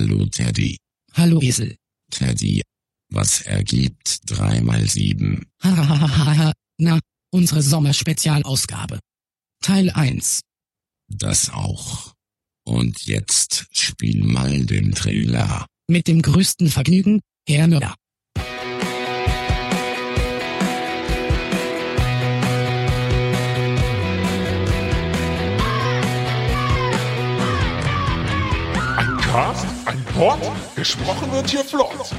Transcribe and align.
Hallo 0.00 0.24
Teddy. 0.24 0.78
Hallo 1.12 1.42
Esel. 1.42 1.76
Teddy. 2.10 2.62
Was 3.12 3.42
ergibt 3.42 4.20
3 4.30 4.62
mal 4.62 4.88
7? 4.88 5.44
Hahaha. 5.62 6.54
Na, 6.78 6.98
unsere 7.30 7.60
Sommerspezialausgabe. 7.60 8.98
Teil 9.62 9.90
1. 9.90 10.40
Das 11.06 11.50
auch. 11.50 12.14
Und 12.64 13.04
jetzt 13.04 13.66
spiel 13.72 14.24
mal 14.24 14.64
den 14.64 14.92
Trailer. 14.92 15.66
Mit 15.86 16.08
dem 16.08 16.22
größten 16.22 16.70
Vergnügen, 16.70 17.20
Herr 17.46 17.68
Müller. 17.68 17.94
Ein 29.30 29.36
Cast, 29.36 29.66
ein 29.86 30.04
Pod, 30.16 30.40
gesprochen 30.74 31.30
wird 31.30 31.48
hier 31.48 31.62
flott. 31.62 32.12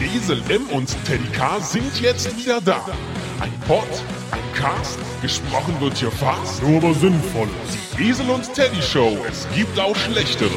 Esel 0.00 0.42
M 0.48 0.66
und 0.70 0.88
Teddy 1.04 1.28
K 1.32 1.60
sind 1.60 2.00
jetzt 2.00 2.36
wieder 2.36 2.60
da. 2.60 2.84
Ein 3.38 3.52
Pod, 3.68 3.86
ein 4.32 4.52
Cast, 4.52 4.98
gesprochen 5.22 5.80
wird 5.80 5.98
hier 5.98 6.10
fast, 6.10 6.60
nur 6.64 6.78
aber 6.78 6.92
sinnvoll. 6.94 7.46
Die 7.96 8.08
Esel 8.08 8.28
und 8.30 8.52
Teddy 8.52 8.82
Show, 8.82 9.16
es 9.28 9.46
gibt 9.54 9.78
auch 9.78 9.94
schlechtere. 9.94 10.50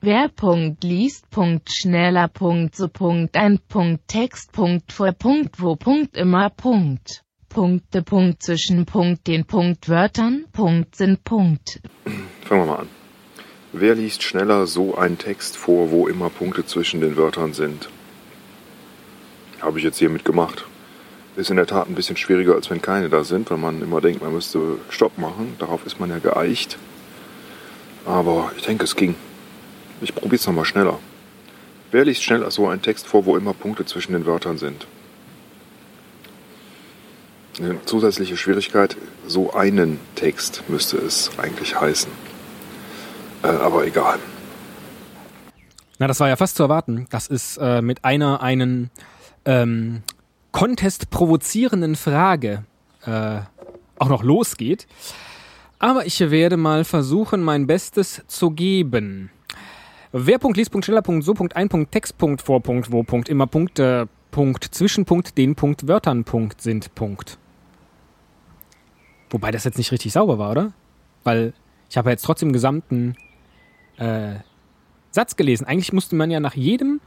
Wer 0.00 0.30
Punkt 0.30 0.82
liest, 0.82 1.30
Punkt 1.30 1.70
schneller, 1.72 2.26
Punkt 2.26 2.74
so, 2.74 2.88
Punkt 2.88 3.36
ein, 3.36 3.60
Punkt 3.68 4.08
Text, 4.08 4.50
Punkt 4.50 4.90
vor, 4.90 5.12
Punkt 5.12 5.62
wo, 5.62 5.76
Punkt 5.76 6.16
immer, 6.16 6.50
Punkt. 6.50 7.22
Punkte, 7.48 8.02
Punkt 8.02 8.42
zwischen, 8.42 8.84
Punkt 8.84 9.28
den 9.28 9.44
Punkt 9.44 9.88
Wörtern, 9.88 10.46
Punkt 10.52 10.96
sind, 10.96 11.22
Punkt. 11.22 11.80
Fangen 12.42 12.62
wir 12.62 12.66
mal 12.66 12.78
an. 12.80 12.97
Wer 13.72 13.94
liest 13.94 14.22
schneller 14.22 14.66
so 14.66 14.96
einen 14.96 15.18
Text 15.18 15.58
vor, 15.58 15.90
wo 15.90 16.08
immer 16.08 16.30
Punkte 16.30 16.64
zwischen 16.64 17.02
den 17.02 17.18
Wörtern 17.18 17.52
sind? 17.52 17.90
Habe 19.60 19.78
ich 19.78 19.84
jetzt 19.84 19.98
hiermit 19.98 20.24
gemacht. 20.24 20.64
Ist 21.36 21.50
in 21.50 21.56
der 21.56 21.66
Tat 21.66 21.86
ein 21.86 21.94
bisschen 21.94 22.16
schwieriger, 22.16 22.54
als 22.54 22.70
wenn 22.70 22.80
keine 22.80 23.10
da 23.10 23.24
sind, 23.24 23.50
weil 23.50 23.58
man 23.58 23.82
immer 23.82 24.00
denkt, 24.00 24.22
man 24.22 24.32
müsste 24.32 24.78
Stopp 24.88 25.18
machen. 25.18 25.54
Darauf 25.58 25.84
ist 25.84 26.00
man 26.00 26.08
ja 26.08 26.18
geeicht. 26.18 26.78
Aber 28.06 28.52
ich 28.56 28.64
denke, 28.64 28.84
es 28.84 28.96
ging. 28.96 29.14
Ich 30.00 30.14
probiere 30.14 30.36
es 30.36 30.46
nochmal 30.46 30.64
schneller. 30.64 30.98
Wer 31.90 32.06
liest 32.06 32.22
schneller 32.22 32.50
so 32.50 32.68
einen 32.68 32.80
Text 32.80 33.06
vor, 33.06 33.26
wo 33.26 33.36
immer 33.36 33.52
Punkte 33.52 33.84
zwischen 33.84 34.14
den 34.14 34.24
Wörtern 34.24 34.56
sind? 34.56 34.86
Eine 37.60 37.84
zusätzliche 37.84 38.38
Schwierigkeit, 38.38 38.96
so 39.26 39.52
einen 39.52 40.00
Text 40.14 40.62
müsste 40.68 40.96
es 40.96 41.30
eigentlich 41.38 41.78
heißen. 41.78 42.27
Äh, 43.42 43.48
aber 43.48 43.86
egal. 43.86 44.18
Na, 45.98 46.06
das 46.06 46.20
war 46.20 46.28
ja 46.28 46.36
fast 46.36 46.56
zu 46.56 46.62
erwarten, 46.62 47.06
dass 47.10 47.28
es 47.28 47.56
äh, 47.56 47.82
mit 47.82 48.04
einer 48.04 48.40
einen 48.42 48.90
ähm, 49.44 50.02
Contest 50.52 51.10
provozierenden 51.10 51.96
Frage 51.96 52.64
äh, 53.04 53.40
auch 53.98 54.08
noch 54.08 54.22
losgeht. 54.22 54.86
Aber 55.78 56.06
ich 56.06 56.18
werde 56.20 56.56
mal 56.56 56.84
versuchen, 56.84 57.42
mein 57.42 57.66
Bestes 57.66 58.22
zu 58.26 58.50
geben. 58.50 59.30
Wer 60.10 60.38
Punkt 60.38 60.56
liest, 60.56 60.70
Punkt 60.70 60.84
schneller, 60.84 61.02
Punkt 61.02 61.24
so, 61.24 61.34
Punkt 61.34 61.54
ein, 61.54 61.68
Punkt 61.68 61.92
Text, 61.92 62.16
Punkt 62.18 62.42
vor, 62.42 62.60
Punkt 62.62 62.90
wo, 62.90 63.02
Punkt 63.02 63.28
immer, 63.28 63.46
Punkt, 63.46 63.78
äh, 63.78 64.06
Punkt 64.30 64.64
Zwischenpunkt, 64.64 65.36
den 65.36 65.54
Punkt 65.54 65.86
Wörtern, 65.86 66.24
Punkt 66.24 66.60
sind, 66.60 66.94
Punkt. 66.94 67.38
Wobei 69.30 69.50
das 69.50 69.64
jetzt 69.64 69.78
nicht 69.78 69.92
richtig 69.92 70.12
sauber 70.12 70.38
war, 70.38 70.50
oder? 70.50 70.72
Weil 71.24 71.52
ich 71.90 71.96
habe 71.96 72.08
ja 72.08 72.12
jetzt 72.12 72.24
trotzdem 72.24 72.52
gesamten 72.52 73.16
äh, 73.98 74.36
Satz 75.10 75.36
gelesen. 75.36 75.66
Eigentlich 75.66 75.92
musste 75.92 76.16
man 76.16 76.30
ja 76.30 76.40
nach 76.40 76.54
jedem 76.54 77.00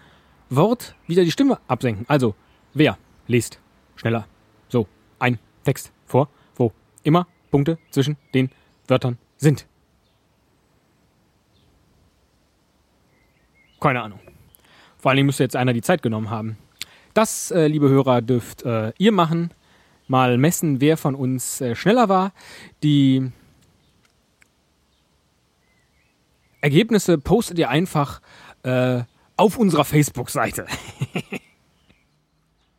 Wort 0.49 0.95
wieder 1.07 1.23
die 1.23 1.31
Stimme 1.31 1.59
absenken. 1.67 2.05
Also, 2.07 2.35
wer 2.73 2.97
liest 3.27 3.59
schneller? 3.95 4.27
So, 4.67 4.87
ein 5.19 5.39
Text 5.63 5.91
vor, 6.05 6.29
wo 6.55 6.71
immer 7.03 7.27
Punkte 7.49 7.77
zwischen 7.89 8.17
den 8.33 8.49
Wörtern 8.87 9.17
sind. 9.37 9.67
Keine 13.79 14.01
Ahnung. 14.01 14.19
Vor 14.97 15.09
allen 15.09 15.17
Dingen 15.17 15.25
müsste 15.25 15.43
jetzt 15.43 15.55
einer 15.55 15.73
die 15.73 15.81
Zeit 15.81 16.03
genommen 16.03 16.29
haben. 16.29 16.57
Das, 17.13 17.51
äh, 17.51 17.67
liebe 17.67 17.89
Hörer, 17.89 18.21
dürft 18.21 18.63
äh, 18.63 18.93
ihr 18.97 19.11
machen. 19.11 19.51
Mal 20.07 20.37
messen, 20.37 20.79
wer 20.81 20.97
von 20.97 21.15
uns 21.15 21.59
äh, 21.61 21.75
schneller 21.75 22.07
war. 22.07 22.33
Die 22.83 23.31
Ergebnisse 26.61 27.17
postet 27.17 27.59
ihr 27.59 27.69
einfach 27.69 28.21
äh, 28.63 29.01
auf 29.35 29.57
unserer 29.57 29.85
Facebook-Seite. 29.85 30.65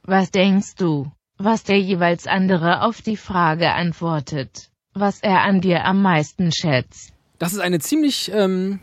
Was 0.04 0.30
denkst 0.30 0.74
du, 0.76 1.10
was 1.38 1.64
der 1.64 1.80
jeweils 1.80 2.26
andere 2.26 2.82
auf 2.82 3.02
die 3.02 3.16
Frage 3.16 3.72
antwortet? 3.72 4.70
Was 4.94 5.20
er 5.20 5.42
an 5.42 5.60
dir 5.60 5.84
am 5.84 6.02
meisten 6.02 6.52
schätzt? 6.52 7.12
Das 7.38 7.52
ist 7.52 7.60
eine 7.60 7.78
ziemlich 7.78 8.30
ähm, 8.32 8.80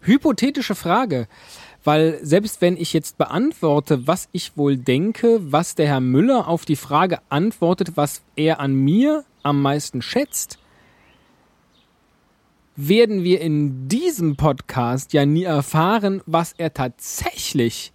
hypothetische 0.00 0.74
Frage, 0.74 1.28
weil 1.84 2.18
selbst 2.22 2.60
wenn 2.60 2.76
ich 2.76 2.92
jetzt 2.92 3.18
beantworte, 3.18 4.06
was 4.06 4.28
ich 4.32 4.56
wohl 4.56 4.76
denke, 4.76 5.38
was 5.40 5.74
der 5.74 5.86
Herr 5.86 6.00
Müller 6.00 6.48
auf 6.48 6.64
die 6.64 6.76
Frage 6.76 7.20
antwortet, 7.28 7.96
was 7.96 8.22
er 8.36 8.60
an 8.60 8.74
mir 8.74 9.24
am 9.42 9.62
meisten 9.62 10.02
schätzt, 10.02 10.58
werden 12.76 13.22
wir 13.22 13.40
in 13.40 13.88
diesem 13.88 14.36
Podcast 14.36 15.12
ja 15.12 15.26
nie 15.26 15.44
erfahren, 15.44 16.22
was 16.26 16.54
er 16.56 16.72
tatsächlich 16.72 17.92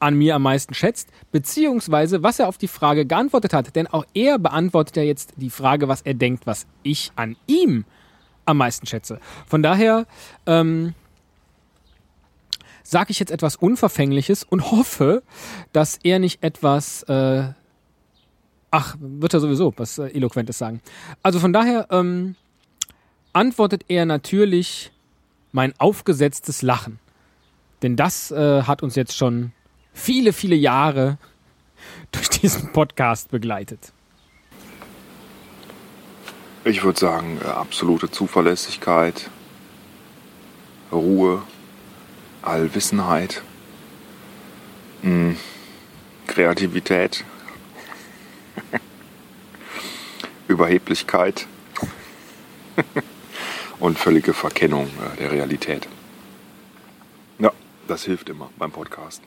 an 0.00 0.14
mir 0.14 0.34
am 0.34 0.42
meisten 0.42 0.74
schätzt, 0.74 1.10
beziehungsweise 1.30 2.22
was 2.22 2.38
er 2.38 2.48
auf 2.48 2.58
die 2.58 2.68
Frage 2.68 3.04
geantwortet 3.06 3.52
hat. 3.52 3.76
Denn 3.76 3.86
auch 3.86 4.06
er 4.14 4.38
beantwortet 4.38 4.96
ja 4.96 5.02
jetzt 5.02 5.34
die 5.36 5.50
Frage, 5.50 5.88
was 5.88 6.02
er 6.02 6.14
denkt, 6.14 6.46
was 6.46 6.66
ich 6.82 7.12
an 7.16 7.36
ihm 7.46 7.84
am 8.46 8.56
meisten 8.56 8.86
schätze. 8.86 9.20
Von 9.46 9.62
daher 9.62 10.06
ähm, 10.46 10.94
sage 12.82 13.10
ich 13.10 13.20
jetzt 13.20 13.30
etwas 13.30 13.56
Unverfängliches 13.56 14.42
und 14.42 14.72
hoffe, 14.72 15.22
dass 15.72 15.98
er 16.02 16.18
nicht 16.18 16.42
etwas... 16.42 17.02
Äh, 17.04 17.52
ach, 18.70 18.96
wird 18.98 19.34
er 19.34 19.40
sowieso 19.40 19.74
was 19.76 19.98
äh, 19.98 20.06
Eloquentes 20.06 20.58
sagen. 20.58 20.80
Also 21.22 21.38
von 21.38 21.52
daher... 21.52 21.86
Ähm, 21.90 22.34
antwortet 23.32 23.84
er 23.88 24.06
natürlich 24.06 24.92
mein 25.52 25.74
aufgesetztes 25.78 26.62
Lachen. 26.62 26.98
Denn 27.82 27.96
das 27.96 28.30
äh, 28.30 28.62
hat 28.62 28.82
uns 28.82 28.94
jetzt 28.94 29.16
schon 29.16 29.52
viele, 29.92 30.32
viele 30.32 30.56
Jahre 30.56 31.18
durch 32.12 32.28
diesen 32.28 32.72
Podcast 32.72 33.30
begleitet. 33.30 33.92
Ich 36.64 36.82
würde 36.82 36.98
sagen, 36.98 37.40
äh, 37.42 37.48
absolute 37.48 38.10
Zuverlässigkeit, 38.10 39.30
Ruhe, 40.92 41.42
Allwissenheit, 42.42 43.42
mh, 45.02 45.36
Kreativität, 46.26 47.24
Überheblichkeit 50.48 51.46
und 53.80 53.98
völlige 53.98 54.34
Verkennung 54.34 54.86
äh, 54.86 55.16
der 55.18 55.32
Realität. 55.32 55.88
Ja, 57.38 57.52
das 57.88 58.04
hilft 58.04 58.28
immer 58.28 58.50
beim 58.58 58.70
Podcast. 58.70 59.22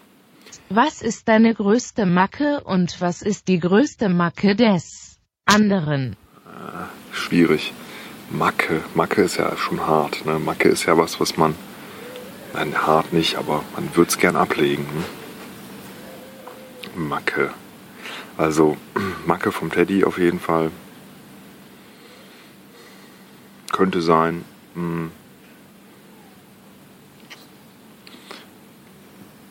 Was 0.70 1.02
ist 1.02 1.28
deine 1.28 1.54
größte 1.54 2.06
Macke 2.06 2.62
und 2.64 3.02
was 3.02 3.22
ist 3.22 3.48
die 3.48 3.60
größte 3.60 4.08
Macke 4.10 4.56
des 4.56 5.18
anderen? 5.46 6.16
Schwierig. 7.12 7.74
Macke. 8.30 8.82
Macke 8.96 9.24
ist 9.24 9.38
ja 9.38 9.56
schon 9.58 9.86
hart. 9.86 10.26
Ne? 10.26 10.40
Macke 10.40 10.70
ist 10.70 10.86
ja 10.86 10.98
was, 10.98 11.20
was 11.20 11.38
man. 11.38 11.56
Nein, 12.54 12.76
hart 12.86 13.14
nicht, 13.14 13.36
aber 13.36 13.64
man 13.76 13.96
würde 13.96 14.10
es 14.10 14.18
gern 14.18 14.36
ablegen. 14.36 14.84
Ne? 14.84 15.04
Macke. 16.96 17.52
Also, 18.38 18.78
Macke 19.26 19.52
vom 19.52 19.72
Teddy 19.72 20.04
auf 20.04 20.18
jeden 20.18 20.40
Fall. 20.40 20.72
Könnte 23.74 24.02
sein. 24.02 24.46
Mh, 24.76 25.10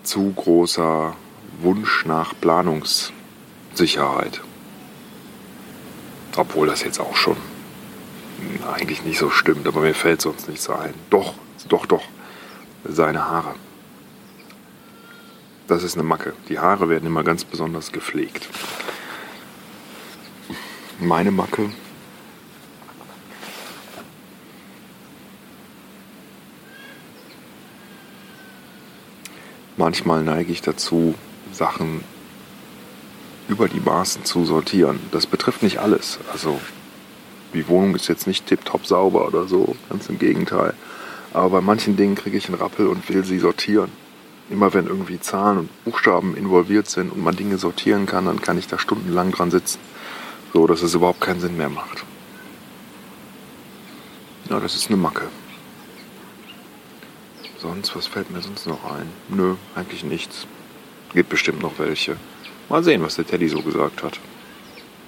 zu 0.03 0.33
großer 0.33 1.15
Wunsch 1.61 2.07
nach 2.07 2.33
Planungssicherheit. 2.41 4.41
Obwohl 6.37 6.67
das 6.67 6.83
jetzt 6.83 7.01
auch 7.01 7.17
schon 7.17 7.37
eigentlich 8.73 9.05
nicht 9.05 9.19
so 9.19 9.31
stimmt, 9.31 9.67
aber 9.67 9.81
mir 9.81 9.95
fällt 9.95 10.23
sonst 10.23 10.49
nichts 10.49 10.69
ein. 10.71 10.95
Doch, 11.11 11.35
doch, 11.69 11.87
doch. 11.87 12.03
Seine 12.85 13.29
Haare. 13.29 13.55
Das 15.69 15.83
ist 15.83 15.95
eine 15.95 16.03
Macke. 16.03 16.35
Die 16.49 16.59
Haare 16.59 16.89
werden 16.89 17.07
immer 17.07 17.25
ganz 17.25 17.45
besonders 17.45 17.93
gepflegt. 17.93 18.49
Meine 20.99 21.31
Macke. 21.31 21.71
Manchmal 29.77 30.23
neige 30.23 30.53
ich 30.53 30.63
dazu, 30.63 31.15
Sachen 31.53 32.03
über 33.49 33.69
die 33.69 33.81
Maßen 33.81 34.25
zu 34.25 34.45
sortieren. 34.45 35.01
Das 35.11 35.27
betrifft 35.27 35.63
nicht 35.63 35.79
alles. 35.79 36.19
Also 36.33 36.61
die 37.55 37.69
Wohnung 37.69 37.95
ist 37.95 38.09
jetzt 38.09 38.27
nicht 38.27 38.47
tiptop 38.47 38.87
sauber 38.87 39.27
oder 39.27 39.47
so, 39.47 39.77
ganz 39.91 40.09
im 40.09 40.19
Gegenteil. 40.19 40.75
Aber 41.33 41.51
bei 41.51 41.61
manchen 41.61 41.97
Dingen 41.97 42.15
kriege 42.15 42.37
ich 42.37 42.47
einen 42.47 42.59
Rappel 42.59 42.87
und 42.87 43.09
will 43.09 43.25
sie 43.25 43.39
sortieren. 43.39 43.91
Immer 44.51 44.75
wenn 44.75 44.87
irgendwie 44.87 45.21
Zahlen 45.21 45.59
und 45.59 45.85
Buchstaben 45.85 46.37
involviert 46.37 46.89
sind 46.89 47.11
und 47.11 47.23
man 47.23 47.37
Dinge 47.37 47.59
sortieren 47.59 48.07
kann, 48.07 48.27
dann 48.27 48.43
kann 48.43 48.59
ich 48.59 48.67
da 48.67 48.79
stundenlang 48.79 49.33
dran 49.33 49.51
sitzen. 49.51 49.79
So, 50.53 50.67
dass 50.67 50.83
es 50.83 50.95
überhaupt 50.95 51.21
keinen 51.21 51.41
Sinn 51.41 51.57
mehr 51.57 51.71
macht. 51.71 52.05
Ja, 54.51 54.61
das 54.61 54.75
ist 54.75 54.89
eine 54.89 54.99
Macke. 54.99 55.29
Sonst, 57.63 57.95
was 57.95 58.09
fällt 58.09 58.29
mir 58.29 58.43
sonst 58.43 58.67
noch 58.67 58.83
ein? 58.93 59.09
Nö, 59.29 59.55
eigentlich 59.77 60.03
nichts. 60.03 60.49
Gibt 61.15 61.29
bestimmt 61.29 61.63
noch 61.63 61.79
welche. 61.79 62.17
Mal 62.69 62.83
sehen, 62.83 63.05
was 63.05 63.15
der 63.15 63.25
Teddy 63.25 63.49
so 63.49 63.63
gesagt 63.63 64.03
hat. 64.03 64.19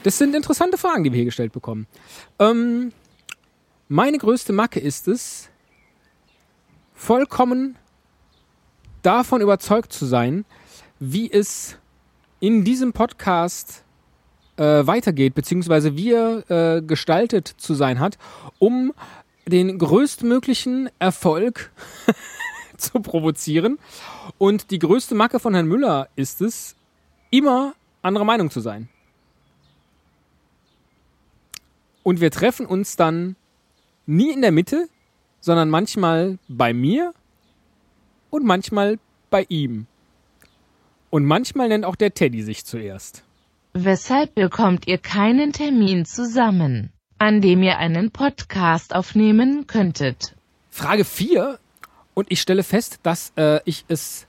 Das 0.04 0.18
sind 0.18 0.36
interessante 0.36 0.78
Fragen, 0.78 1.02
die 1.02 1.10
wir 1.10 1.16
hier 1.16 1.24
gestellt 1.24 1.50
bekommen. 1.50 1.88
Ähm, 2.38 2.92
meine 3.88 4.18
größte 4.18 4.52
Macke 4.52 4.78
ist 4.78 5.08
es, 5.08 5.50
vollkommen 6.94 7.74
davon 9.02 9.40
überzeugt 9.40 9.92
zu 9.92 10.06
sein, 10.06 10.44
wie 11.00 11.28
es 11.28 11.76
in 12.38 12.62
diesem 12.62 12.92
Podcast 12.92 13.82
äh, 14.58 14.86
weitergeht, 14.86 15.34
beziehungsweise 15.34 15.96
wie 15.96 16.12
er 16.12 16.76
äh, 16.76 16.82
gestaltet 16.82 17.48
zu 17.48 17.74
sein 17.74 17.98
hat, 17.98 18.16
um 18.60 18.92
den 19.46 19.76
größtmöglichen 19.76 20.88
Erfolg 21.00 21.72
zu 22.78 23.00
provozieren. 23.00 23.78
Und 24.38 24.70
die 24.70 24.78
größte 24.78 25.14
Macke 25.14 25.38
von 25.38 25.54
Herrn 25.54 25.66
Müller 25.66 26.08
ist 26.16 26.40
es, 26.40 26.76
immer 27.30 27.74
anderer 28.02 28.24
Meinung 28.24 28.50
zu 28.50 28.60
sein. 28.60 28.88
Und 32.02 32.20
wir 32.20 32.30
treffen 32.30 32.66
uns 32.66 32.96
dann 32.96 33.34
nie 34.06 34.30
in 34.30 34.42
der 34.42 34.52
Mitte, 34.52 34.88
sondern 35.40 35.70
manchmal 35.70 36.38
bei 36.48 36.72
mir 36.72 37.14
und 38.30 38.44
manchmal 38.44 38.98
bei 39.30 39.46
ihm. 39.48 39.86
Und 41.10 41.24
manchmal 41.24 41.68
nennt 41.68 41.84
auch 41.84 41.96
der 41.96 42.12
Teddy 42.12 42.42
sich 42.42 42.64
zuerst. 42.64 43.24
Weshalb 43.72 44.34
bekommt 44.34 44.86
ihr 44.86 44.98
keinen 44.98 45.52
Termin 45.52 46.04
zusammen, 46.04 46.92
an 47.18 47.40
dem 47.40 47.62
ihr 47.62 47.78
einen 47.78 48.10
Podcast 48.10 48.94
aufnehmen 48.94 49.66
könntet? 49.66 50.36
Frage 50.70 51.04
4. 51.04 51.58
Und 52.14 52.30
ich 52.30 52.40
stelle 52.40 52.62
fest, 52.62 53.00
dass 53.02 53.32
äh, 53.36 53.60
ich 53.64 53.84
es, 53.88 54.26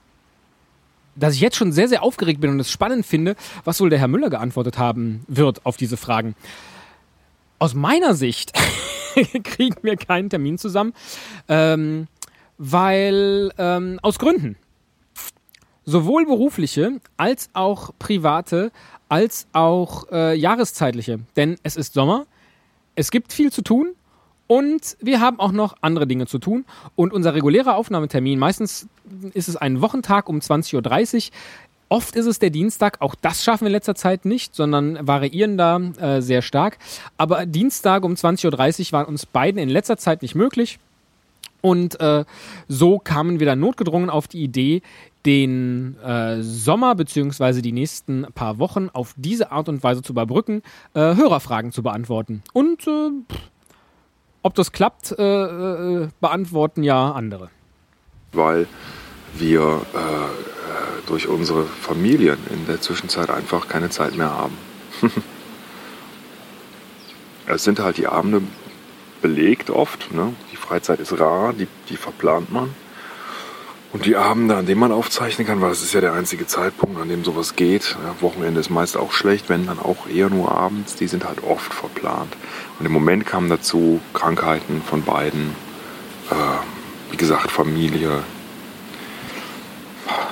dass 1.14 1.34
ich 1.34 1.40
jetzt 1.40 1.56
schon 1.56 1.72
sehr, 1.72 1.88
sehr 1.88 2.02
aufgeregt 2.02 2.40
bin 2.40 2.50
und 2.50 2.60
es 2.60 2.70
spannend 2.70 3.06
finde, 3.06 3.36
was 3.64 3.80
wohl 3.80 3.90
der 3.90 3.98
Herr 3.98 4.08
Müller 4.08 4.28
geantwortet 4.28 4.76
haben 4.76 5.24
wird 5.28 5.64
auf 5.64 5.76
diese 5.76 5.96
Fragen. 5.96 6.34
Aus 7.58 7.74
meiner 7.74 8.14
Sicht 8.14 8.52
kriegen 9.44 9.76
wir 9.82 9.96
keinen 9.96 10.28
Termin 10.28 10.58
zusammen, 10.58 10.92
ähm, 11.48 12.08
weil 12.58 13.52
ähm, 13.56 13.98
aus 14.02 14.18
Gründen. 14.18 14.56
Sowohl 15.84 16.26
berufliche 16.26 17.00
als 17.16 17.48
auch 17.52 17.92
private, 18.00 18.72
als 19.08 19.46
auch 19.52 20.10
äh, 20.10 20.34
jahreszeitliche. 20.34 21.20
Denn 21.36 21.56
es 21.62 21.76
ist 21.76 21.94
Sommer, 21.94 22.26
es 22.96 23.12
gibt 23.12 23.32
viel 23.32 23.52
zu 23.52 23.62
tun 23.62 23.94
und 24.46 24.96
wir 25.00 25.20
haben 25.20 25.40
auch 25.40 25.52
noch 25.52 25.76
andere 25.80 26.06
Dinge 26.06 26.26
zu 26.26 26.38
tun. 26.38 26.64
Und 26.94 27.12
unser 27.12 27.34
regulärer 27.34 27.76
Aufnahmetermin, 27.76 28.38
meistens 28.38 28.88
ist 29.32 29.48
es 29.48 29.56
ein 29.56 29.80
Wochentag 29.80 30.28
um 30.28 30.38
20.30 30.38 31.16
Uhr. 31.16 31.32
Oft 31.88 32.16
ist 32.16 32.26
es 32.26 32.40
der 32.40 32.50
Dienstag, 32.50 33.00
auch 33.00 33.14
das 33.14 33.44
schaffen 33.44 33.62
wir 33.62 33.68
in 33.68 33.72
letzter 33.72 33.94
Zeit 33.94 34.24
nicht, 34.24 34.56
sondern 34.56 35.06
variieren 35.06 35.56
da 35.56 35.78
äh, 35.78 36.20
sehr 36.20 36.42
stark. 36.42 36.78
Aber 37.16 37.46
Dienstag 37.46 38.04
um 38.04 38.14
20.30 38.14 38.86
Uhr 38.86 38.92
waren 38.92 39.06
uns 39.06 39.24
beiden 39.24 39.60
in 39.60 39.68
letzter 39.68 39.96
Zeit 39.96 40.22
nicht 40.22 40.34
möglich. 40.34 40.80
Und 41.60 41.98
äh, 42.00 42.24
so 42.68 42.98
kamen 42.98 43.40
wir 43.40 43.46
dann 43.46 43.60
notgedrungen 43.60 44.10
auf 44.10 44.28
die 44.28 44.42
Idee, 44.42 44.82
den 45.24 45.96
äh, 45.98 46.40
Sommer 46.42 46.94
bzw. 46.94 47.60
die 47.60 47.72
nächsten 47.72 48.26
paar 48.34 48.58
Wochen 48.58 48.88
auf 48.92 49.14
diese 49.16 49.50
Art 49.50 49.68
und 49.68 49.82
Weise 49.82 50.02
zu 50.02 50.12
überbrücken, 50.12 50.62
äh, 50.94 51.16
Hörerfragen 51.16 51.72
zu 51.72 51.82
beantworten. 51.82 52.42
Und 52.52 52.86
äh, 52.86 53.10
ob 54.46 54.54
das 54.54 54.72
klappt, 54.72 55.12
äh, 55.18 55.22
äh, 55.22 56.08
beantworten 56.20 56.82
ja 56.82 57.12
andere. 57.12 57.50
Weil 58.32 58.66
wir 59.34 59.82
durch 61.06 61.28
unsere 61.28 61.64
Familien 61.64 62.38
in 62.50 62.66
der 62.66 62.80
Zwischenzeit 62.80 63.30
einfach 63.30 63.68
keine 63.68 63.90
Zeit 63.90 64.16
mehr 64.16 64.30
haben. 64.30 64.56
es 67.46 67.64
sind 67.64 67.78
halt 67.78 67.98
die 67.98 68.06
Abende 68.06 68.42
belegt 69.22 69.70
oft. 69.70 70.12
Ne? 70.12 70.34
Die 70.52 70.56
Freizeit 70.56 71.00
ist 71.00 71.18
rar, 71.18 71.52
die, 71.52 71.68
die 71.88 71.96
verplant 71.96 72.52
man. 72.52 72.74
Und 73.92 74.04
die 74.04 74.16
Abende, 74.16 74.56
an 74.56 74.66
denen 74.66 74.80
man 74.80 74.92
aufzeichnen 74.92 75.46
kann, 75.46 75.60
weil 75.60 75.70
das 75.70 75.82
ist 75.82 75.94
ja 75.94 76.00
der 76.00 76.12
einzige 76.12 76.46
Zeitpunkt, 76.46 77.00
an 77.00 77.08
dem 77.08 77.24
sowas 77.24 77.56
geht. 77.56 77.96
Ja, 78.04 78.14
Wochenende 78.20 78.60
ist 78.60 78.68
meist 78.68 78.96
auch 78.96 79.12
schlecht, 79.12 79.48
wenn 79.48 79.66
dann 79.66 79.78
auch 79.78 80.06
eher 80.08 80.28
nur 80.28 80.52
abends. 80.52 80.96
Die 80.96 81.06
sind 81.06 81.24
halt 81.24 81.42
oft 81.42 81.72
verplant. 81.72 82.36
Und 82.78 82.86
im 82.86 82.92
Moment 82.92 83.24
kamen 83.24 83.48
dazu 83.48 84.00
Krankheiten 84.12 84.82
von 84.82 85.02
beiden. 85.02 85.54
Äh, 86.30 87.12
wie 87.12 87.16
gesagt, 87.16 87.50
Familie, 87.50 88.22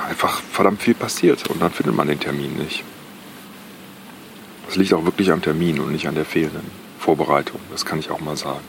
einfach 0.09 0.41
verdammt 0.41 0.83
viel 0.83 0.95
passiert 0.95 1.49
und 1.49 1.61
dann 1.63 1.73
findet 1.73 1.95
man 1.95 2.09
den 2.09 2.21
Termin 2.21 2.55
nicht. 2.57 2.85
Das 4.67 4.77
liegt 4.77 4.93
auch 4.95 5.05
wirklich 5.05 5.31
am 5.31 5.43
Termin 5.43 5.81
und 5.81 5.93
nicht 5.93 6.09
an 6.09 6.15
der 6.15 6.25
fehlenden 6.25 6.71
Vorbereitung, 6.99 7.61
das 7.71 7.85
kann 7.85 7.99
ich 7.99 8.11
auch 8.11 8.21
mal 8.21 8.37
sagen. 8.37 8.65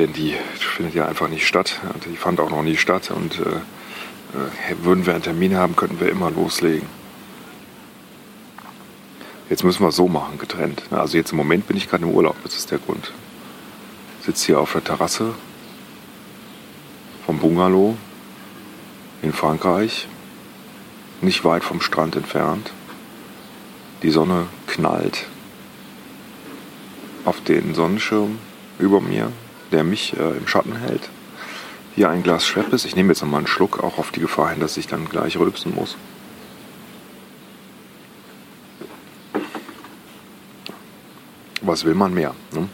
Denn 0.00 0.14
die 0.14 0.34
findet 0.54 0.94
ja 0.94 1.06
einfach 1.06 1.28
nicht 1.28 1.46
statt, 1.46 1.78
die 2.06 2.16
fand 2.16 2.40
auch 2.40 2.48
noch 2.48 2.62
nie 2.62 2.78
statt 2.78 3.10
und 3.10 3.38
äh, 3.38 3.42
äh, 3.42 4.76
würden 4.82 5.04
wir 5.04 5.12
einen 5.12 5.22
Termin 5.22 5.54
haben, 5.54 5.76
könnten 5.76 6.00
wir 6.00 6.08
immer 6.08 6.30
loslegen. 6.30 6.88
Jetzt 9.50 9.62
müssen 9.62 9.82
wir 9.82 9.88
es 9.88 9.96
so 9.96 10.08
machen, 10.08 10.38
getrennt. 10.38 10.84
Also 10.90 11.18
jetzt 11.18 11.32
im 11.32 11.36
Moment 11.36 11.66
bin 11.66 11.76
ich 11.76 11.90
gerade 11.90 12.04
im 12.04 12.12
Urlaub, 12.12 12.36
das 12.44 12.56
ist 12.56 12.70
der 12.70 12.78
Grund. 12.78 13.12
Ich 14.20 14.26
sitze 14.26 14.46
hier 14.46 14.60
auf 14.60 14.72
der 14.72 14.82
Terrasse 14.82 15.34
vom 17.26 17.38
Bungalow 17.38 17.94
in 19.20 19.34
Frankreich, 19.34 20.08
nicht 21.20 21.44
weit 21.44 21.62
vom 21.62 21.82
Strand 21.82 22.16
entfernt. 22.16 22.72
Die 24.02 24.10
Sonne 24.10 24.46
knallt 24.66 25.26
auf 27.26 27.42
den 27.42 27.74
Sonnenschirm 27.74 28.38
über 28.78 29.02
mir, 29.02 29.30
der 29.72 29.84
mich 29.84 30.16
äh, 30.16 30.36
im 30.36 30.46
Schatten 30.46 30.76
hält. 30.76 31.08
Hier 31.94 32.08
ein 32.08 32.22
Glas 32.22 32.46
Schweppes. 32.46 32.84
Ich 32.84 32.96
nehme 32.96 33.12
jetzt 33.12 33.22
nochmal 33.22 33.38
einen 33.38 33.46
Schluck, 33.46 33.82
auch 33.82 33.98
auf 33.98 34.10
die 34.12 34.20
Gefahr 34.20 34.50
hin, 34.50 34.60
dass 34.60 34.76
ich 34.76 34.86
dann 34.86 35.08
gleich 35.08 35.38
rülpsen 35.38 35.74
muss. 35.74 35.96
Was 41.62 41.84
will 41.84 41.94
man 41.94 42.14
mehr? 42.14 42.34
Ne? 42.52 42.68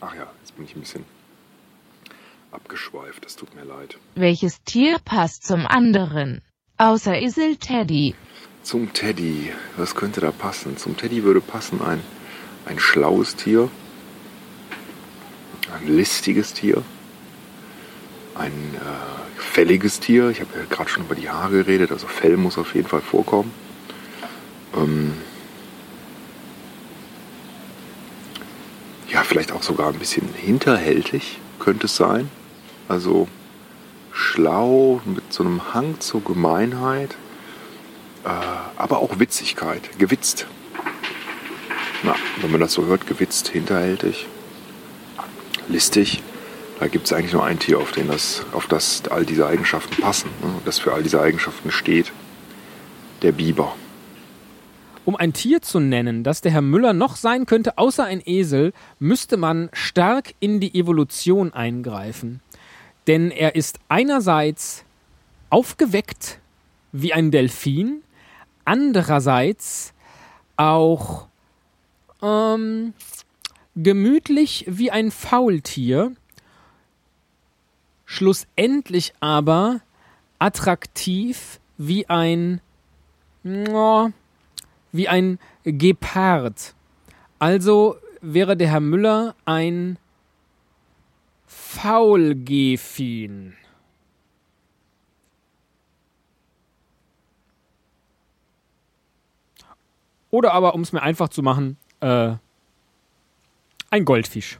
Ach 0.00 0.14
ja, 0.14 0.26
jetzt 0.40 0.56
bin 0.56 0.64
ich 0.64 0.74
ein 0.74 0.80
bisschen 0.80 1.04
abgeschweift, 2.50 3.24
es 3.26 3.36
tut 3.36 3.54
mir 3.54 3.64
leid. 3.64 3.98
Welches 4.14 4.62
Tier 4.64 4.98
passt 5.04 5.46
zum 5.46 5.66
anderen? 5.66 6.42
Außer 6.78 7.20
Isel 7.20 7.56
Teddy. 7.56 8.14
Zum 8.62 8.92
Teddy, 8.92 9.52
was 9.76 9.94
könnte 9.94 10.20
da 10.20 10.32
passen? 10.32 10.76
Zum 10.76 10.96
Teddy 10.96 11.24
würde 11.24 11.40
passen 11.40 11.80
ein, 11.82 12.00
ein 12.66 12.78
schlaues 12.78 13.36
Tier, 13.36 13.70
listiges 15.86 16.52
Tier, 16.52 16.82
ein 18.34 18.52
äh, 18.74 19.40
fälliges 19.40 20.00
Tier. 20.00 20.30
Ich 20.30 20.40
habe 20.40 20.50
ja 20.58 20.64
gerade 20.68 20.88
schon 20.88 21.04
über 21.04 21.14
die 21.14 21.28
Haare 21.28 21.64
geredet, 21.64 21.92
also 21.92 22.06
Fell 22.06 22.36
muss 22.36 22.58
auf 22.58 22.74
jeden 22.74 22.88
Fall 22.88 23.00
vorkommen. 23.00 23.52
Ähm, 24.76 25.12
ja, 29.10 29.22
vielleicht 29.22 29.52
auch 29.52 29.62
sogar 29.62 29.88
ein 29.88 29.98
bisschen 29.98 30.28
hinterhältig 30.34 31.38
könnte 31.58 31.86
es 31.86 31.96
sein. 31.96 32.30
Also 32.88 33.28
schlau, 34.12 35.00
mit 35.04 35.32
so 35.32 35.42
einem 35.42 35.74
Hang 35.74 36.00
zur 36.00 36.22
Gemeinheit, 36.24 37.16
äh, 38.24 38.28
aber 38.76 38.98
auch 38.98 39.18
Witzigkeit, 39.18 39.98
gewitzt. 39.98 40.46
Na, 42.02 42.14
wenn 42.40 42.50
man 42.50 42.60
das 42.60 42.72
so 42.72 42.86
hört, 42.86 43.06
gewitzt, 43.06 43.48
hinterhältig, 43.48 44.26
listig, 45.72 46.22
da 46.78 46.88
gibt 46.88 47.06
es 47.06 47.12
eigentlich 47.12 47.32
nur 47.32 47.44
ein 47.44 47.58
Tier, 47.58 47.78
auf, 47.78 47.92
den 47.92 48.08
das, 48.08 48.44
auf 48.52 48.66
das 48.66 49.02
all 49.10 49.24
diese 49.24 49.46
Eigenschaften 49.46 50.02
passen, 50.02 50.30
ne, 50.42 50.52
das 50.64 50.78
für 50.78 50.92
all 50.92 51.02
diese 51.02 51.20
Eigenschaften 51.20 51.70
steht. 51.70 52.12
Der 53.22 53.32
Biber. 53.32 53.74
Um 55.04 55.16
ein 55.16 55.32
Tier 55.32 55.62
zu 55.62 55.80
nennen, 55.80 56.22
das 56.22 56.40
der 56.40 56.52
Herr 56.52 56.62
Müller 56.62 56.92
noch 56.92 57.16
sein 57.16 57.46
könnte, 57.46 57.78
außer 57.78 58.04
ein 58.04 58.22
Esel, 58.24 58.72
müsste 58.98 59.36
man 59.36 59.68
stark 59.72 60.34
in 60.40 60.60
die 60.60 60.74
Evolution 60.78 61.52
eingreifen. 61.52 62.40
denn 63.06 63.30
er 63.30 63.54
ist 63.56 63.80
einerseits 63.88 64.84
aufgeweckt 65.50 66.38
wie 66.92 67.12
ein 67.12 67.30
Delfin, 67.30 68.02
andererseits 68.64 69.92
auch 70.56 71.26
ähm, 72.22 72.94
gemütlich 73.74 74.64
wie 74.68 74.90
ein 74.90 75.10
Faultier, 75.10 76.12
schlussendlich 78.04 79.14
aber 79.20 79.80
attraktiv 80.38 81.60
wie 81.78 82.08
ein 82.08 82.60
wie 83.44 85.08
ein 85.08 85.38
Gepard. 85.64 86.74
Also 87.38 87.96
wäre 88.20 88.56
der 88.56 88.68
Herr 88.68 88.80
Müller 88.80 89.34
ein 89.44 89.98
Faulgefin. 91.46 93.54
Oder 100.30 100.54
aber, 100.54 100.74
um 100.74 100.80
es 100.80 100.92
mir 100.92 101.02
einfach 101.02 101.28
zu 101.28 101.42
machen, 101.42 101.76
äh, 102.00 102.36
ein 103.92 104.06
Goldfisch. 104.06 104.58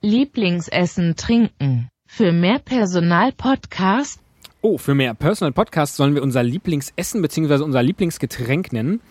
Lieblingsessen 0.00 1.16
trinken. 1.16 1.90
Für 2.06 2.32
mehr 2.32 2.58
Personal 2.58 3.32
Podcast. 3.32 4.20
Oh, 4.62 4.78
für 4.78 4.94
mehr 4.94 5.12
Personal 5.12 5.52
Podcast 5.52 5.96
sollen 5.96 6.14
wir 6.14 6.22
unser 6.22 6.42
Lieblingsessen 6.42 7.20
bzw. 7.20 7.62
unser 7.62 7.82
Lieblingsgetränk 7.82 8.72
nennen. 8.72 9.02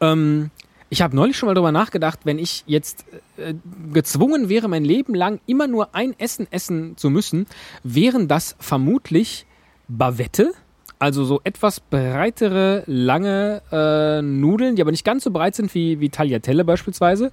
Ähm, 0.00 0.50
ich 0.88 1.02
habe 1.02 1.14
neulich 1.14 1.36
schon 1.36 1.46
mal 1.46 1.54
darüber 1.54 1.70
nachgedacht, 1.70 2.20
wenn 2.24 2.40
ich 2.40 2.64
jetzt 2.66 3.04
äh, 3.36 3.54
gezwungen 3.92 4.48
wäre, 4.48 4.68
mein 4.68 4.84
Leben 4.84 5.14
lang 5.14 5.38
immer 5.46 5.68
nur 5.68 5.94
ein 5.94 6.18
Essen 6.18 6.48
essen 6.50 6.96
zu 6.96 7.10
müssen, 7.10 7.46
wären 7.84 8.26
das 8.26 8.56
vermutlich 8.58 9.46
Bavette 9.86 10.52
also 11.00 11.24
so 11.24 11.40
etwas 11.44 11.80
breitere, 11.80 12.84
lange 12.86 13.62
äh, 13.72 14.22
Nudeln, 14.22 14.76
die 14.76 14.82
aber 14.82 14.90
nicht 14.90 15.04
ganz 15.04 15.24
so 15.24 15.30
breit 15.30 15.56
sind 15.56 15.74
wie, 15.74 15.98
wie 15.98 16.10
Tagliatelle 16.10 16.64
beispielsweise. 16.64 17.32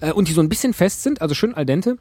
Äh, 0.00 0.12
und 0.12 0.28
die 0.28 0.32
so 0.32 0.42
ein 0.42 0.48
bisschen 0.48 0.74
fest 0.74 1.04
sind, 1.04 1.22
also 1.22 1.34
schön 1.34 1.54
al 1.54 1.64
dente. 1.64 1.96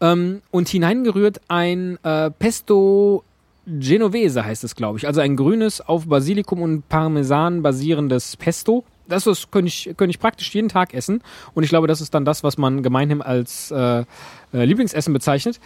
Ähm, 0.00 0.42
und 0.50 0.68
hineingerührt 0.68 1.40
ein 1.48 1.98
äh, 2.04 2.30
Pesto 2.30 3.24
Genovese 3.66 4.44
heißt 4.44 4.62
es, 4.62 4.74
glaube 4.74 4.98
ich. 4.98 5.06
Also 5.06 5.20
ein 5.22 5.36
grünes 5.36 5.80
auf 5.80 6.06
Basilikum 6.06 6.60
und 6.60 6.88
Parmesan 6.88 7.62
basierendes 7.62 8.36
Pesto. 8.36 8.84
Das 9.08 9.26
ist, 9.26 9.50
könnte 9.50 9.68
ich, 9.68 9.84
könnte 9.96 10.10
ich 10.10 10.20
praktisch 10.20 10.54
jeden 10.54 10.68
Tag 10.68 10.92
essen. 10.92 11.22
Und 11.54 11.62
ich 11.62 11.70
glaube, 11.70 11.86
das 11.86 12.02
ist 12.02 12.14
dann 12.14 12.26
das, 12.26 12.44
was 12.44 12.58
man 12.58 12.82
gemeinhin 12.82 13.22
als 13.22 13.70
äh, 13.70 14.00
äh 14.00 14.04
Lieblingsessen 14.52 15.14
bezeichnet. 15.14 15.60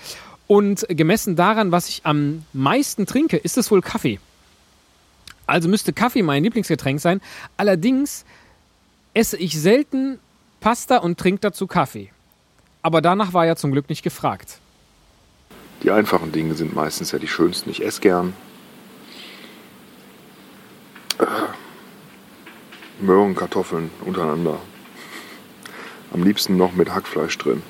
Und 0.47 0.87
gemessen 0.89 1.35
daran, 1.35 1.73
was 1.73 1.89
ich 1.89 2.03
am 2.05 2.45
meisten 2.53 3.07
trinke, 3.07 3.37
ist 3.37 3.59
es 3.59 3.71
wohl 3.71 3.81
Kaffee. 3.81 4.21
Also 5.53 5.69
müsste 5.69 5.93
Kaffee 5.93 6.23
mein 6.23 6.43
Lieblingsgetränk 6.45 6.99
sein. 6.99 7.21
Allerdings 7.59 8.25
esse 9.13 9.37
ich 9.37 9.61
selten 9.61 10.19
Pasta 10.61 10.97
und 10.97 11.21
trinke 11.21 11.41
dazu 11.43 11.67
Kaffee. 11.67 12.11
Aber 12.81 13.03
danach 13.03 13.35
war 13.35 13.45
ja 13.45 13.55
zum 13.55 13.71
Glück 13.71 13.91
nicht 13.91 14.03
gefragt. 14.03 14.61
Die 15.83 15.91
einfachen 15.91 16.33
Dinge 16.33 16.55
sind 16.55 16.75
meistens 16.75 17.13
ja 17.13 17.19
die 17.19 17.29
schönsten. 17.29 17.69
Ich 17.69 17.85
esse 17.85 18.01
gern. 18.01 18.33
Äh, 21.19 21.27
Möhren, 23.03 23.35
Kartoffeln 23.35 23.91
untereinander. 24.07 24.59
Am 26.15 26.23
liebsten 26.23 26.57
noch 26.57 26.73
mit 26.73 26.95
Hackfleisch 26.95 27.37
drin. 27.37 27.63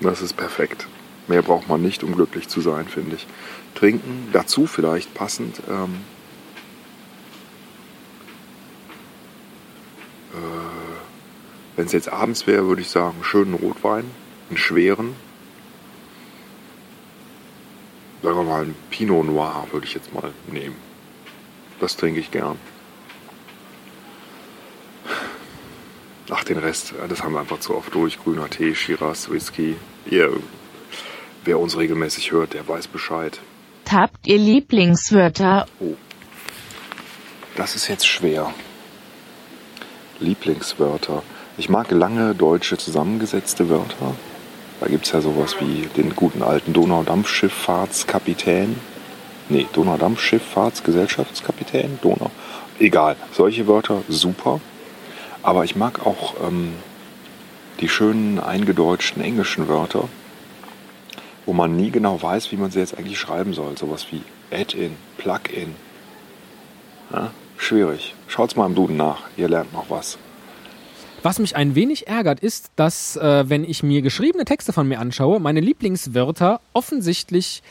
Das 0.00 0.22
ist 0.22 0.36
perfekt. 0.36 0.88
Mehr 1.28 1.42
braucht 1.42 1.68
man 1.68 1.82
nicht, 1.82 2.02
um 2.02 2.16
glücklich 2.16 2.48
zu 2.48 2.60
sein, 2.60 2.88
finde 2.88 3.14
ich. 3.14 3.28
Trinken, 3.76 4.30
dazu 4.32 4.66
vielleicht 4.66 5.14
passend 5.14 5.62
ähm, 5.70 6.00
Wenn 11.76 11.86
es 11.86 11.92
jetzt 11.92 12.10
abends 12.10 12.46
wäre, 12.46 12.66
würde 12.66 12.80
ich 12.80 12.88
sagen, 12.88 13.22
schönen 13.22 13.54
Rotwein, 13.54 14.10
einen 14.48 14.56
schweren. 14.56 15.14
Sagen 18.22 18.36
wir 18.38 18.44
mal, 18.44 18.62
einen 18.62 18.76
Pinot 18.90 19.26
Noir 19.26 19.66
würde 19.70 19.86
ich 19.86 19.94
jetzt 19.94 20.12
mal 20.14 20.32
nehmen. 20.46 20.76
Das 21.78 21.96
trinke 21.96 22.18
ich 22.18 22.30
gern. 22.30 22.58
Ach, 26.30 26.42
den 26.42 26.58
Rest, 26.58 26.94
das 27.08 27.22
haben 27.22 27.34
wir 27.34 27.40
einfach 27.40 27.60
zu 27.60 27.76
oft 27.76 27.94
durch. 27.94 28.18
Grüner 28.18 28.50
Tee, 28.50 28.74
Shiraz, 28.74 29.30
Whisky. 29.30 29.76
Ihr, 30.10 30.32
wer 31.44 31.58
uns 31.60 31.76
regelmäßig 31.76 32.32
hört, 32.32 32.54
der 32.54 32.66
weiß 32.66 32.88
Bescheid. 32.88 33.38
Habt 33.88 34.26
ihr 34.26 34.38
Lieblingswörter? 34.38 35.66
Oh. 35.78 35.94
Das 37.54 37.76
ist 37.76 37.86
jetzt 37.88 38.08
schwer. 38.08 38.52
Lieblingswörter. 40.18 41.22
Ich 41.58 41.70
mag 41.70 41.90
lange 41.90 42.34
deutsche 42.34 42.76
zusammengesetzte 42.76 43.70
Wörter. 43.70 44.14
Da 44.78 44.88
gibt 44.88 45.06
es 45.06 45.12
ja 45.12 45.22
sowas 45.22 45.56
wie 45.58 45.88
den 45.96 46.14
guten 46.14 46.42
alten 46.42 46.74
Donaudampfschifffahrtskapitän. 46.74 48.78
Nee, 49.48 49.66
Donaudampfschifffahrtsgesellschaftskapitän? 49.72 51.98
Donau. 52.02 52.30
Egal, 52.78 53.16
solche 53.32 53.66
Wörter 53.66 54.02
super. 54.06 54.60
Aber 55.42 55.64
ich 55.64 55.76
mag 55.76 56.04
auch 56.04 56.34
ähm, 56.46 56.74
die 57.80 57.88
schönen 57.88 58.38
eingedeutschten 58.38 59.22
englischen 59.22 59.66
Wörter, 59.66 60.10
wo 61.46 61.54
man 61.54 61.74
nie 61.74 61.90
genau 61.90 62.20
weiß, 62.20 62.52
wie 62.52 62.56
man 62.56 62.70
sie 62.70 62.80
jetzt 62.80 62.98
eigentlich 62.98 63.18
schreiben 63.18 63.54
soll. 63.54 63.78
Sowas 63.78 64.08
wie 64.10 64.20
Add-in, 64.52 64.94
Plug-in. 65.16 65.74
Ja, 67.10 67.30
schwierig. 67.56 68.14
Schaut's 68.28 68.56
mal 68.56 68.66
im 68.66 68.74
Duden 68.74 68.98
nach, 68.98 69.22
ihr 69.38 69.48
lernt 69.48 69.72
noch 69.72 69.88
was. 69.88 70.18
Was 71.22 71.38
mich 71.38 71.56
ein 71.56 71.74
wenig 71.74 72.06
ärgert, 72.06 72.40
ist, 72.40 72.70
dass, 72.76 73.16
äh, 73.16 73.48
wenn 73.48 73.64
ich 73.64 73.82
mir 73.82 74.02
geschriebene 74.02 74.44
Texte 74.44 74.72
von 74.72 74.86
mir 74.86 75.00
anschaue, 75.00 75.40
meine 75.40 75.60
Lieblingswörter 75.60 76.60
offensichtlich 76.72 77.62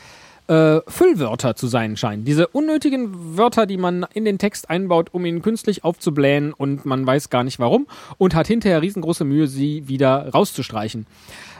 äh, 0.48 0.80
Füllwörter 0.86 1.56
zu 1.56 1.66
sein 1.66 1.96
scheinen. 1.96 2.24
Diese 2.24 2.48
unnötigen 2.48 3.36
Wörter, 3.36 3.66
die 3.66 3.76
man 3.76 4.06
in 4.14 4.24
den 4.24 4.38
Text 4.38 4.70
einbaut, 4.70 5.08
um 5.12 5.24
ihn 5.24 5.42
künstlich 5.42 5.84
aufzublähen 5.84 6.52
und 6.52 6.86
man 6.86 7.06
weiß 7.06 7.30
gar 7.30 7.44
nicht 7.44 7.58
warum 7.58 7.86
und 8.18 8.34
hat 8.34 8.46
hinterher 8.46 8.82
riesengroße 8.82 9.24
Mühe, 9.24 9.46
sie 9.48 9.88
wieder 9.88 10.28
rauszustreichen. 10.28 11.06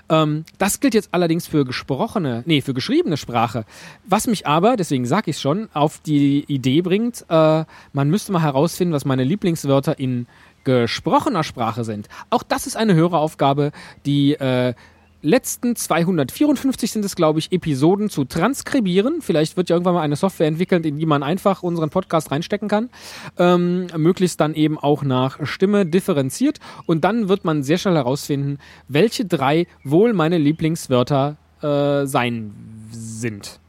Ähm, 0.08 0.44
das 0.58 0.80
gilt 0.80 0.94
jetzt 0.94 1.08
allerdings 1.12 1.46
für 1.46 1.64
gesprochene, 1.64 2.42
nee, 2.46 2.60
für 2.60 2.74
geschriebene 2.74 3.16
Sprache. 3.16 3.64
Was 4.04 4.26
mich 4.26 4.46
aber, 4.46 4.76
deswegen 4.76 5.04
sage 5.04 5.30
ich 5.30 5.38
schon, 5.38 5.68
auf 5.72 6.00
die 6.04 6.44
Idee 6.46 6.80
bringt, 6.82 7.24
äh, 7.28 7.64
man 7.92 8.10
müsste 8.10 8.32
mal 8.32 8.42
herausfinden, 8.42 8.94
was 8.94 9.04
meine 9.04 9.24
Lieblingswörter 9.24 9.98
in 9.98 10.26
gesprochener 10.66 11.44
Sprache 11.44 11.84
sind. 11.84 12.08
Auch 12.28 12.42
das 12.42 12.66
ist 12.66 12.76
eine 12.76 12.94
höhere 12.94 13.18
Aufgabe, 13.18 13.70
die 14.04 14.34
äh, 14.34 14.74
letzten 15.22 15.76
254 15.76 16.90
sind 16.90 17.04
es, 17.04 17.16
glaube 17.16 17.38
ich, 17.38 17.52
Episoden 17.52 18.10
zu 18.10 18.24
transkribieren. 18.24 19.22
Vielleicht 19.22 19.56
wird 19.56 19.70
ja 19.70 19.76
irgendwann 19.76 19.94
mal 19.94 20.02
eine 20.02 20.16
Software 20.16 20.48
entwickelt, 20.48 20.84
in 20.84 20.98
die 20.98 21.06
man 21.06 21.22
einfach 21.22 21.62
unseren 21.62 21.88
Podcast 21.88 22.30
reinstecken 22.30 22.68
kann. 22.68 22.90
Ähm, 23.38 23.86
möglichst 23.96 24.40
dann 24.40 24.54
eben 24.54 24.76
auch 24.76 25.04
nach 25.04 25.46
Stimme 25.46 25.86
differenziert. 25.86 26.58
Und 26.86 27.04
dann 27.04 27.28
wird 27.28 27.44
man 27.44 27.62
sehr 27.62 27.78
schnell 27.78 27.94
herausfinden, 27.94 28.58
welche 28.88 29.24
drei 29.24 29.66
wohl 29.84 30.12
meine 30.12 30.38
Lieblingswörter 30.38 31.36
äh, 31.62 32.06
sein 32.06 32.52
sind. 32.90 33.60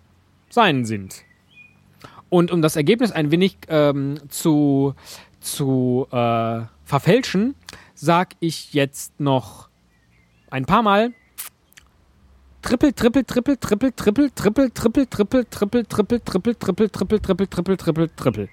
Sein 0.50 0.84
sind. 0.84 1.24
Und 2.30 2.51
um 2.51 2.62
das 2.63 2.75
Ergebnis 2.75 3.12
ein 3.12 3.32
wenig 3.32 3.58
ähm, 3.70 4.20
zu, 4.30 4.96
zu 5.39 6.08
äh, 6.12 6.62
verfälschen, 6.88 7.53
sag 7.94 8.29
ich 8.39 8.74
jetzt 8.74 9.20
noch 9.20 9.70
ein 10.50 10.65
paar 10.65 10.82
Mal 10.82 11.13
Triple, 12.62 12.94
Triple, 12.94 13.25
Triple, 13.25 13.60
Triple, 13.60 13.96
Triple, 13.96 14.34
Triple, 14.34 14.74
Triple, 14.74 15.10
Triple, 15.10 15.10
Triple, 15.10 15.46
Triple, 15.50 15.86
Triple, 15.88 16.20
Triple, 16.20 16.89
Triple, 16.89 16.89
Triple, 16.89 17.48
Triple, 17.48 17.77
Triple, 17.77 17.77
Triple, 17.77 18.50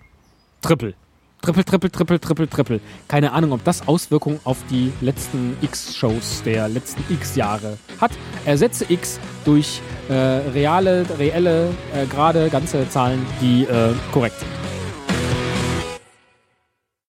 Triple. 0.62 0.94
Triple, 1.42 1.64
Triple, 1.64 1.90
Triple, 1.90 2.20
Triple, 2.20 2.48
Triple. 2.48 2.80
Keine 3.06 3.32
Ahnung, 3.32 3.52
ob 3.52 3.64
das 3.64 3.86
Auswirkungen 3.86 4.40
auf 4.44 4.58
die 4.70 4.92
letzten 5.00 5.56
X-Shows 5.60 6.42
der 6.42 6.68
letzten 6.68 7.04
X-Jahre 7.12 7.76
hat. 8.00 8.12
Ersetze 8.44 8.86
X 8.88 9.20
durch 9.44 9.80
äh, 10.08 10.14
reale, 10.14 11.04
reelle, 11.18 11.70
äh, 11.94 12.06
gerade 12.06 12.48
ganze 12.50 12.88
Zahlen, 12.88 13.24
die 13.40 13.64
äh, 13.64 13.92
korrekt 14.12 14.38
sind. 14.38 14.63